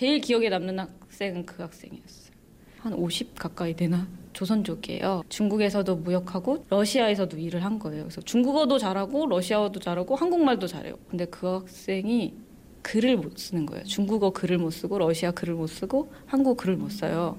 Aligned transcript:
제일 0.00 0.18
기억에 0.18 0.48
남는 0.48 0.78
학생은 0.78 1.44
그 1.44 1.62
학생이었어요. 1.62 2.32
한 2.78 2.94
50 2.94 3.38
가까이 3.38 3.76
되나? 3.76 4.08
조선족이에요. 4.32 5.24
중국에서도 5.28 5.94
무역하고 5.94 6.64
러시아에서도 6.70 7.36
일을 7.36 7.62
한 7.62 7.78
거예요. 7.78 8.04
그래서 8.04 8.22
중국어도 8.22 8.78
잘하고 8.78 9.26
러시아어도 9.26 9.78
잘하고 9.78 10.16
한국말도 10.16 10.66
잘해요. 10.68 10.94
근데 11.10 11.26
그 11.26 11.46
학생이 11.46 12.32
글을 12.80 13.18
못 13.18 13.36
쓰는 13.36 13.66
거예요. 13.66 13.84
중국어 13.84 14.30
글을 14.30 14.56
못 14.56 14.70
쓰고 14.70 14.98
러시아 14.98 15.32
글을 15.32 15.52
못 15.52 15.66
쓰고 15.66 16.10
한국 16.24 16.56
글을 16.56 16.78
못 16.78 16.90
써요. 16.90 17.38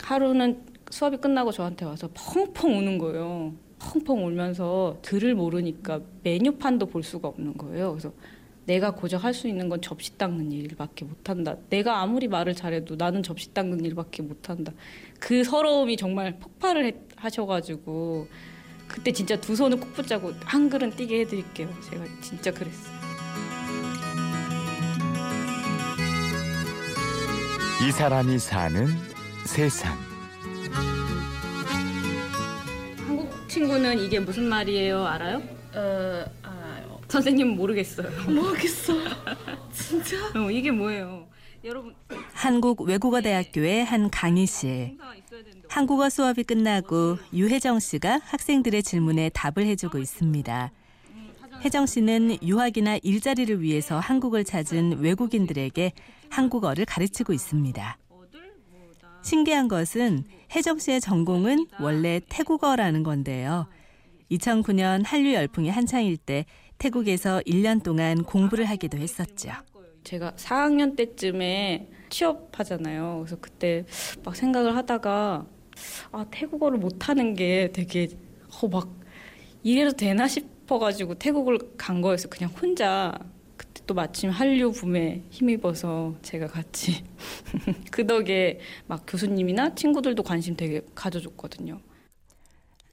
하루는 0.00 0.62
수업이 0.88 1.18
끝나고 1.18 1.52
저한테 1.52 1.84
와서 1.84 2.08
펑펑 2.14 2.78
우는 2.78 2.96
거예요. 2.96 3.52
펑펑 3.78 4.24
울면서 4.24 4.96
글을 5.02 5.34
모르니까 5.34 6.00
메뉴판도 6.22 6.86
볼 6.86 7.02
수가 7.02 7.28
없는 7.28 7.58
거예요. 7.58 7.90
그래서 7.90 8.14
내가 8.64 8.92
고작 8.92 9.24
할 9.24 9.34
수 9.34 9.48
있는 9.48 9.68
건 9.68 9.80
접시 9.80 10.16
닦는 10.18 10.52
일밖에 10.52 11.04
못한다. 11.04 11.56
내가 11.70 12.00
아무리 12.00 12.28
말을 12.28 12.54
잘해도 12.54 12.96
나는 12.96 13.22
접시 13.22 13.52
닦는 13.54 13.84
일밖에 13.84 14.22
못한다. 14.22 14.72
그 15.18 15.42
서러움이 15.44 15.96
정말 15.96 16.38
폭발을 16.38 16.86
했, 16.86 16.94
하셔가지고 17.16 18.28
그때 18.86 19.10
진짜 19.12 19.40
두 19.40 19.56
손을 19.56 19.80
꼭 19.80 19.92
붙잡고 19.94 20.32
한 20.44 20.68
글은 20.68 20.90
띄게 20.90 21.20
해드릴게요. 21.20 21.68
제가 21.90 22.04
진짜 22.20 22.52
그랬어요. 22.52 22.92
이 27.86 27.90
사람이 27.90 28.38
사는 28.38 28.86
세상. 29.46 29.96
한국 33.06 33.48
친구는 33.48 33.98
이게 33.98 34.20
무슨 34.20 34.44
말이에요? 34.48 35.04
알아요? 35.04 35.42
어, 35.74 36.24
알아요. 36.42 36.51
선생님은 37.12 37.56
모르겠어요. 37.56 38.08
모르겠어. 38.26 38.94
진짜? 39.70 40.16
어, 40.34 40.50
이게 40.50 40.70
뭐예요? 40.70 41.28
여러분 41.62 41.94
한국 42.32 42.80
외국어 42.80 43.20
대학교의 43.20 43.84
한 43.84 44.08
강의실. 44.08 44.96
한국어 45.68 46.08
수업이 46.08 46.42
끝나고 46.42 47.18
유혜정 47.34 47.80
씨가 47.80 48.18
학생들의 48.24 48.82
질문에 48.82 49.28
답을 49.28 49.66
해주고 49.66 49.98
있습니다. 49.98 50.72
혜정 51.62 51.84
씨는 51.84 52.38
유학이나 52.42 52.96
일자리를 53.02 53.60
위해서 53.60 54.00
한국을 54.00 54.44
찾은 54.44 55.00
외국인들에게 55.00 55.92
한국어를 56.30 56.86
가르치고 56.86 57.34
있습니다. 57.34 57.98
신기한 59.22 59.68
것은 59.68 60.24
혜정 60.50 60.78
씨의 60.78 61.02
전공은 61.02 61.66
원래 61.78 62.22
태국어라는 62.30 63.02
건데요. 63.02 63.66
2009년 64.30 65.04
한류 65.04 65.34
열풍이 65.34 65.68
한창일 65.68 66.16
때 66.16 66.46
태국에서 66.82 67.40
1년 67.46 67.80
동안 67.80 68.24
공부를 68.24 68.64
하기도 68.64 68.98
했었죠. 68.98 69.50
제가 70.02 70.32
4학년 70.32 70.96
때쯤에 70.96 71.88
취업하잖아요. 72.08 73.18
그래서 73.20 73.36
그때 73.40 73.84
막 74.24 74.34
생각을 74.34 74.74
하다가 74.74 75.46
아 76.10 76.26
태국어를 76.32 76.78
못하는 76.78 77.34
게 77.34 77.70
되게 77.72 78.08
어, 78.60 78.66
막 78.66 78.90
이래도 79.62 79.92
되나 79.92 80.26
싶어가지고 80.26 81.14
태국을 81.14 81.60
간 81.76 82.00
거였어요. 82.00 82.28
그냥 82.30 82.50
혼자 82.50 83.16
그때 83.56 83.80
또 83.86 83.94
마침 83.94 84.30
한류 84.30 84.72
붐에 84.72 85.22
힘입어서 85.30 86.16
제가 86.22 86.48
같이 86.48 87.04
그 87.92 88.04
덕에 88.04 88.58
막 88.88 89.04
교수님이나 89.06 89.76
친구들도 89.76 90.24
관심 90.24 90.56
되게 90.56 90.80
가져줬거든요. 90.96 91.78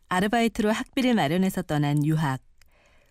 아르바이트로 0.09 0.71
학비를 0.71 1.15
마련해서 1.15 1.63
떠난 1.63 2.05
유학. 2.05 2.48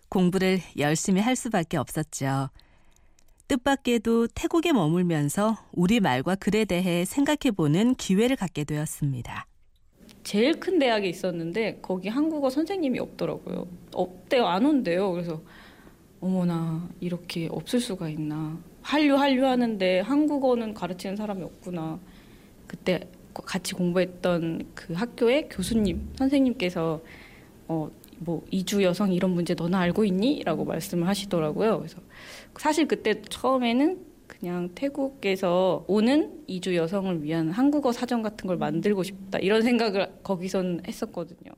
공부를 0.09 0.59
열심히 0.77 1.21
할 1.21 1.35
수밖에 1.35 1.77
없었죠. 1.77 2.49
뜻밖에도 3.47 4.27
태국에 4.27 4.73
머물면서 4.73 5.57
우리 5.71 5.99
말과 5.99 6.35
글에 6.35 6.65
대해 6.65 7.05
생각해 7.05 7.51
보는 7.55 7.95
기회를 7.95 8.35
갖게 8.35 8.63
되었습니다. 8.63 9.47
제일 10.23 10.59
큰 10.59 10.77
대학에 10.77 11.07
있었는데 11.07 11.79
거기 11.81 12.09
한국어 12.09 12.49
선생님이 12.49 12.99
없더라고요. 12.99 13.67
없대요, 13.93 14.45
안 14.45 14.65
온대요. 14.65 15.11
그래서 15.11 15.41
어머나 16.21 16.87
이렇게 16.99 17.47
없을 17.49 17.79
수가 17.79 18.09
있나. 18.09 18.59
한류 18.81 19.15
한류 19.15 19.45
하는데 19.45 20.01
한국어는 20.01 20.73
가르치는 20.73 21.15
사람이 21.15 21.43
없구나. 21.43 21.99
그때 22.67 23.07
같이 23.33 23.73
공부했던 23.73 24.69
그 24.75 24.93
학교의 24.93 25.49
교수님 25.49 26.09
선생님께서 26.17 27.01
어 27.67 27.89
뭐 28.19 28.43
이주 28.51 28.83
여성 28.83 29.11
이런 29.11 29.31
문제 29.31 29.53
너나 29.53 29.79
알고 29.79 30.05
있니?라고 30.05 30.65
말씀을 30.65 31.07
하시더라고요. 31.07 31.79
그래서 31.79 31.99
사실 32.57 32.87
그때 32.87 33.21
처음에는 33.21 34.05
그냥 34.27 34.69
태국에서 34.75 35.85
오는 35.87 36.43
이주 36.47 36.75
여성을 36.75 37.23
위한 37.23 37.49
한국어 37.49 37.91
사전 37.91 38.21
같은 38.21 38.47
걸 38.47 38.57
만들고 38.57 39.03
싶다 39.03 39.39
이런 39.39 39.61
생각을 39.61 40.19
거기선 40.23 40.83
했었거든요. 40.87 41.51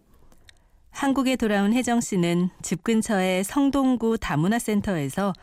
한국에 0.91 1.35
돌아온 1.35 1.73
혜정 1.73 2.01
씨는 2.01 2.49
집 2.61 2.83
근처의 2.83 3.43
성동구 3.43 4.17
다문화 4.19 4.59
센터에서 4.59 5.33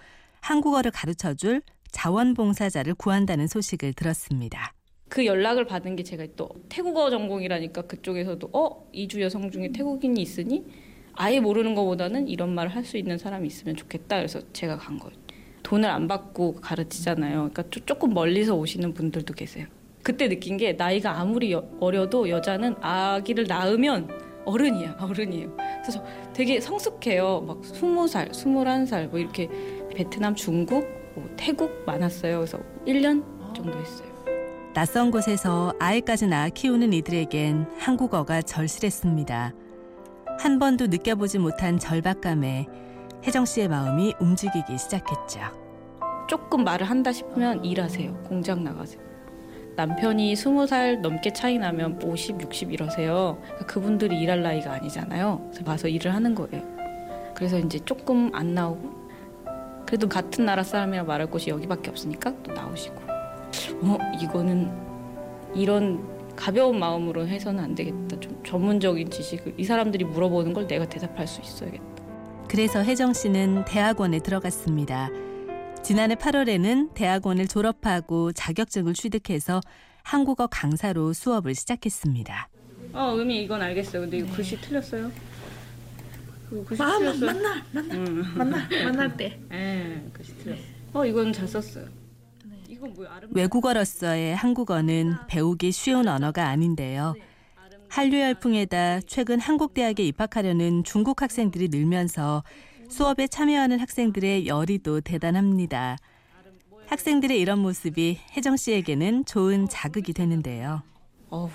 한국어를 0.40 0.90
가르쳐 0.90 1.34
줄 1.34 1.62
자원봉사자를 1.90 2.94
구한다는 2.94 3.46
소식을 3.46 3.94
들었습니다. 3.94 4.72
그 5.08 5.24
연락을 5.24 5.64
받은 5.64 5.96
게 5.96 6.02
제가 6.02 6.26
또 6.36 6.48
태국어 6.68 7.10
전공이라니까 7.10 7.82
그쪽에서도 7.82 8.50
어 8.52 8.88
이주 8.92 9.22
여성 9.22 9.50
중에 9.50 9.70
태국인이 9.72 10.20
있으니 10.20 10.66
아예 11.18 11.40
모르는 11.40 11.74
것보다는 11.74 12.28
이런 12.28 12.54
말을 12.54 12.74
할 12.74 12.84
수 12.84 12.96
있는 12.96 13.18
사람이 13.18 13.46
있으면 13.46 13.76
좋겠다. 13.76 14.16
그래서 14.16 14.40
제가 14.52 14.78
간 14.78 14.98
거예요. 14.98 15.14
돈을 15.64 15.88
안 15.88 16.08
받고 16.08 16.54
가르치잖아요. 16.62 17.50
그러니까 17.50 17.64
조금 17.84 18.14
멀리서 18.14 18.54
오시는 18.54 18.94
분들도 18.94 19.34
계세요. 19.34 19.66
그때 20.02 20.28
느낀 20.28 20.56
게 20.56 20.72
나이가 20.72 21.18
아무리 21.18 21.52
여, 21.52 21.68
어려도 21.80 22.30
여자는 22.30 22.76
아기를 22.80 23.46
낳으면 23.46 24.08
어른이야, 24.46 24.96
어른이에요. 25.02 25.56
그래서 25.82 26.02
되게 26.32 26.60
성숙해요. 26.60 27.40
막 27.42 27.62
스무 27.64 28.06
살, 28.08 28.32
스물한 28.32 28.86
살, 28.86 29.08
뭐 29.08 29.18
이렇게 29.18 29.48
베트남, 29.94 30.34
중국, 30.34 30.86
뭐 31.14 31.28
태국 31.36 31.82
많았어요. 31.84 32.38
그래서 32.38 32.58
1년 32.86 33.22
정도 33.54 33.76
했어요. 33.78 34.08
낯선 34.72 35.10
곳에서 35.10 35.74
아이까지 35.80 36.28
낳아 36.28 36.48
키우는 36.48 36.92
이들에겐 36.92 37.66
한국어가 37.76 38.40
절실했습니다. 38.40 39.52
한 40.38 40.60
번도 40.60 40.86
느껴보지 40.86 41.38
못한 41.38 41.80
절박감에 41.80 42.66
혜정 43.24 43.44
씨의 43.44 43.66
마음이 43.66 44.14
움직이기 44.20 44.78
시작했죠. 44.78 45.40
조금 46.28 46.62
말을 46.62 46.88
한다 46.88 47.12
싶으면 47.12 47.64
일하세요. 47.64 48.22
공장 48.22 48.62
나가세요. 48.62 49.00
남편이 49.74 50.36
스무 50.36 50.68
살 50.68 51.02
넘게 51.02 51.32
차이 51.32 51.58
나면 51.58 52.00
50, 52.02 52.40
60 52.40 52.72
이러세요. 52.72 53.38
그러니까 53.42 53.66
그분들이 53.66 54.20
일할 54.20 54.42
나이가 54.42 54.74
아니잖아요. 54.74 55.40
그래서 55.50 55.64
가서 55.64 55.88
일을 55.88 56.14
하는 56.14 56.36
거예요. 56.36 56.62
그래서 57.34 57.58
이제 57.58 57.80
조금 57.80 58.30
안 58.32 58.54
나오고 58.54 59.08
그래도 59.86 60.08
같은 60.08 60.44
나라 60.44 60.62
사람이랑 60.62 61.06
말할 61.06 61.28
곳이 61.28 61.50
여기밖에 61.50 61.90
없으니까 61.90 62.32
또 62.44 62.52
나오시고 62.52 63.00
어 63.82 63.98
이거는 64.20 64.70
이런 65.54 66.34
가벼운 66.36 66.78
마음으로 66.78 67.26
해서는 67.26 67.62
안 67.62 67.74
되겠다. 67.74 68.07
좀 68.20 68.42
전문적인 68.44 69.10
지식을 69.10 69.54
이 69.56 69.64
사람들이 69.64 70.04
물어보는 70.04 70.52
걸 70.52 70.66
내가 70.66 70.88
대답할 70.88 71.26
수 71.26 71.40
있어야겠다. 71.40 71.84
그래서 72.48 72.82
혜정 72.82 73.12
씨는 73.12 73.64
대학원에 73.66 74.20
들어갔습니다. 74.20 75.10
지난해 75.82 76.14
8월에는 76.14 76.94
대학원을 76.94 77.46
졸업하고 77.46 78.32
자격증을 78.32 78.94
취득해서 78.94 79.60
한국어 80.02 80.46
강사로 80.46 81.12
수업을 81.12 81.54
시작했습니다. 81.54 82.48
어 82.94 83.12
의미 83.16 83.42
이건 83.42 83.60
알겠어요. 83.62 84.02
근데 84.02 84.18
이거 84.18 84.34
글씨 84.34 84.58
틀렸어요. 84.60 85.10
글씨 86.66 86.82
아, 86.82 86.98
틀렸어요. 86.98 87.26
만날, 87.26 87.62
만날, 87.72 87.96
응. 87.98 88.24
만날, 88.34 88.84
만날 88.84 89.16
때. 89.16 89.38
예, 89.52 90.02
글씨 90.12 90.34
틀렸어. 90.38 90.62
어 90.94 91.04
이건 91.04 91.32
잘 91.32 91.46
썼어요. 91.46 91.84
이건 92.68 92.94
뭐야 92.94 93.10
아름. 93.14 93.30
외국어로서의 93.34 94.34
한국어는 94.36 95.14
배우기 95.26 95.72
쉬운 95.72 96.08
언어가 96.08 96.48
아닌데요. 96.48 97.14
한류 97.88 98.20
열풍에다 98.20 99.00
최근 99.06 99.40
한국 99.40 99.74
대학에 99.74 100.04
입학하려는 100.04 100.84
중국 100.84 101.22
학생들이 101.22 101.68
늘면서 101.68 102.44
수업에 102.88 103.26
참여하는 103.26 103.78
학생들의 103.80 104.46
열의도 104.46 105.00
대단합니다. 105.00 105.96
학생들의 106.86 107.38
이런 107.38 107.58
모습이 107.60 108.18
혜정 108.36 108.56
씨에게는 108.56 109.24
좋은 109.24 109.68
자극이 109.68 110.12
되는데요. 110.12 110.82
어우 111.30 111.50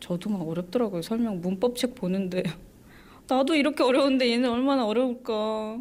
저도 0.00 0.30
막 0.30 0.48
어렵더라고요. 0.48 1.02
설명 1.02 1.40
문법책 1.40 1.94
보는데 1.94 2.42
나도 3.28 3.54
이렇게 3.54 3.82
어려운데 3.82 4.30
얘는 4.30 4.48
얼마나 4.48 4.86
어려울까. 4.86 5.78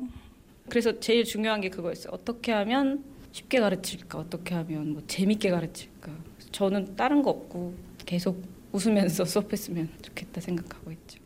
그래서 0.70 1.00
제일 1.00 1.24
중요한 1.24 1.62
게 1.62 1.70
그거였어요. 1.70 2.12
어떻게 2.14 2.52
하면 2.52 3.04
쉽게 3.32 3.60
가르칠까? 3.60 4.20
어떻게 4.20 4.56
하면 4.56 4.94
뭐 4.94 5.04
재밌게 5.08 5.50
가르칠까? 5.50 6.12
저는 6.52 6.96
다른 6.96 7.22
거 7.22 7.30
없고 7.30 7.74
계속 8.06 8.44
웃으면서 8.72 9.26
수업했으면 9.26 9.90
좋겠다 10.02 10.42
생각하고 10.42 10.92
있죠. 10.92 11.20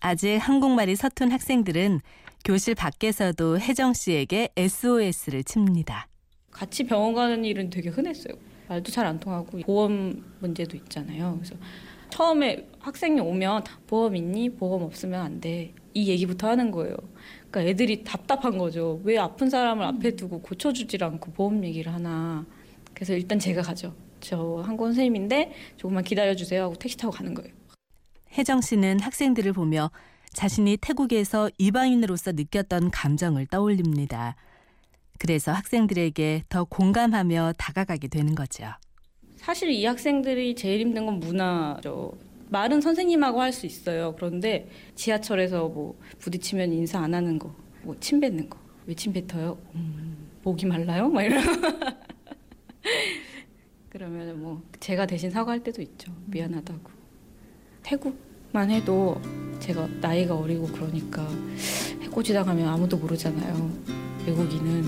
아직 0.00 0.36
한국말이 0.36 0.94
서툰 0.96 1.32
학생들은 1.32 2.00
교실 2.44 2.74
밖에서도 2.74 3.58
혜정 3.58 3.92
씨에게 3.94 4.50
SOS를 4.56 5.42
칩니다. 5.44 6.06
같이 6.50 6.84
병원 6.84 7.14
가는 7.14 7.44
일은 7.44 7.68
되게 7.70 7.88
흔했어요. 7.90 8.34
말도 8.68 8.92
잘 8.92 9.06
안 9.06 9.18
통하고 9.18 9.58
보험 9.60 10.24
문제도 10.40 10.76
있잖아요. 10.76 11.34
그래서 11.38 11.56
처음에 12.10 12.68
학생이 12.78 13.20
오면 13.20 13.64
보험 13.86 14.14
있니? 14.16 14.50
보험 14.50 14.82
없으면 14.82 15.20
안 15.20 15.40
돼. 15.40 15.72
이 15.94 16.08
얘기부터 16.08 16.48
하는 16.48 16.70
거예요. 16.70 16.94
그러니까 17.50 17.62
애들이 17.70 18.04
답답한 18.04 18.56
거죠. 18.56 19.00
왜 19.04 19.18
아픈 19.18 19.50
사람을 19.50 19.84
앞에 19.84 20.12
두고 20.16 20.40
고쳐주질 20.42 21.02
않고 21.02 21.32
보험 21.32 21.64
얘기를 21.64 21.92
하나. 21.92 22.46
그래서 22.94 23.14
일단 23.14 23.38
제가 23.38 23.62
가죠. 23.62 23.94
저 24.20 24.62
한권 24.64 24.88
선생님인데 24.90 25.52
조금만 25.76 26.04
기다려주세요 26.04 26.64
하고 26.64 26.74
택시 26.74 26.96
타고 26.96 27.12
가는 27.12 27.34
거예요. 27.34 27.52
혜정 28.32 28.60
씨는 28.60 29.00
학생들을 29.00 29.52
보며 29.52 29.90
자신이 30.32 30.76
태국에서 30.76 31.50
이방인으로서 31.58 32.32
느꼈던 32.32 32.90
감정을 32.90 33.46
떠올립니다. 33.46 34.36
그래서 35.18 35.52
학생들에게 35.52 36.44
더 36.48 36.64
공감하며 36.64 37.54
다가가게 37.58 38.08
되는 38.08 38.34
거죠. 38.34 38.66
사실 39.36 39.70
이 39.70 39.84
학생들이 39.84 40.54
제일 40.54 40.80
힘든 40.80 41.06
건 41.06 41.18
문화죠. 41.20 42.12
말은 42.50 42.80
선생님하고 42.80 43.40
할 43.42 43.52
수 43.52 43.66
있어요. 43.66 44.14
그런데 44.16 44.68
지하철에서 44.94 45.68
뭐 45.68 45.98
부딪히면 46.18 46.72
인사 46.72 47.00
안 47.00 47.14
하는 47.14 47.38
거, 47.38 47.54
뭐 47.82 47.94
침 48.00 48.20
뱉는 48.20 48.48
거, 48.48 48.58
왜 48.86 48.94
침 48.94 49.12
뱉어요? 49.12 49.58
음, 49.74 50.28
목이 50.42 50.66
말라요? 50.66 51.08
막 51.08 51.22
이러. 51.22 51.40
그러면 53.90 54.40
뭐 54.40 54.62
제가 54.80 55.06
대신 55.06 55.30
사과할 55.30 55.62
때도 55.62 55.80
있죠. 55.82 56.12
미안하다고. 56.26 56.90
태국만 57.82 58.70
해도 58.70 59.20
제가 59.60 59.88
나이가 60.00 60.36
어리고 60.36 60.66
그러니까 60.66 61.26
해코지당하면 62.02 62.68
아무도 62.68 62.98
모르잖아요. 62.98 63.70
외국인은. 64.26 64.82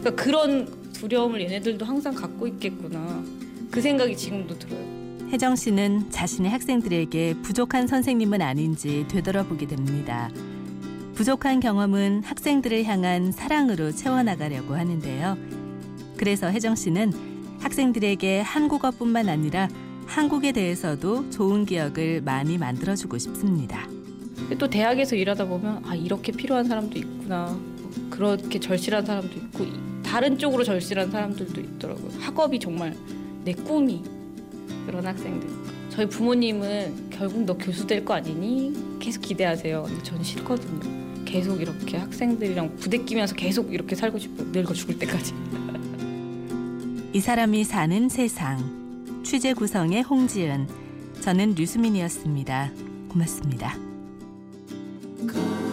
그러니까 0.00 0.22
그런 0.22 0.92
두려움을 0.94 1.42
얘네들도 1.42 1.84
항상 1.84 2.14
갖고 2.14 2.46
있겠구나. 2.46 3.22
그 3.70 3.80
생각이 3.82 4.16
지금도 4.16 4.58
들어요. 4.58 4.96
혜정 5.30 5.54
씨는 5.54 6.10
자신의 6.10 6.50
학생들에게 6.50 7.34
부족한 7.42 7.86
선생님은 7.88 8.40
아닌지 8.40 9.04
되돌아보게 9.08 9.66
됩니다. 9.66 10.30
부족한 11.14 11.60
경험은 11.60 12.22
학생들을 12.24 12.84
향한 12.84 13.32
사랑으로 13.32 13.92
채워나가려고 13.92 14.74
하는데요. 14.74 15.36
그래서 16.16 16.48
혜정 16.48 16.74
씨는 16.74 17.35
학생들에게 17.60 18.40
한국어뿐만 18.40 19.28
아니라 19.28 19.68
한국에 20.06 20.52
대해서도 20.52 21.30
좋은 21.30 21.64
기억을 21.66 22.22
많이 22.22 22.58
만들어주고 22.58 23.18
싶습니다. 23.18 23.88
또 24.58 24.68
대학에서 24.68 25.16
일하다 25.16 25.46
보면 25.46 25.82
아 25.84 25.94
이렇게 25.94 26.30
필요한 26.32 26.64
사람도 26.66 26.98
있구나. 26.98 27.58
그렇게 28.10 28.60
절실한 28.60 29.04
사람도 29.04 29.34
있고 29.36 29.64
이- 29.64 29.72
다른 30.04 30.38
쪽으로 30.38 30.62
절실한 30.62 31.10
사람들도 31.10 31.60
있더라고요. 31.60 32.10
학업이 32.20 32.60
정말 32.60 32.94
내 33.44 33.52
꿈이 33.52 34.02
그런 34.86 35.04
학생들. 35.06 35.48
저희 35.90 36.06
부모님은 36.08 37.10
결국 37.10 37.44
너 37.44 37.56
교수 37.56 37.86
될 37.86 38.04
거 38.04 38.14
아니니? 38.14 38.72
계속 39.00 39.22
기대하세요. 39.22 39.82
근데 39.82 40.02
전 40.02 40.22
싫거든요. 40.22 41.24
계속 41.24 41.60
이렇게 41.60 41.96
학생들이랑 41.96 42.76
부대끼면서 42.76 43.34
계속 43.34 43.72
이렇게 43.74 43.96
살고 43.96 44.18
싶어요. 44.18 44.46
늙어 44.52 44.72
죽을 44.72 44.96
때까지 44.98 45.32
이 47.16 47.20
사람이 47.20 47.64
사는 47.64 48.10
세상 48.10 49.22
취재 49.24 49.54
구성의 49.54 50.02
홍지은 50.02 50.68
저는 51.22 51.54
류수민이었습니다. 51.54 52.72
고맙습니다. 53.08 53.74
그 55.26 55.65